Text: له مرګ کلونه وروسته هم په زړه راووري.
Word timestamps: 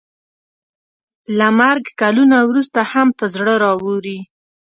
له 1.37 1.47
مرګ 1.59 1.85
کلونه 2.01 2.37
وروسته 2.49 2.79
هم 2.91 3.07
په 3.19 3.25
زړه 3.33 3.53
راووري. 3.63 4.19